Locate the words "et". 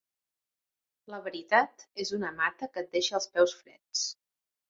2.85-2.91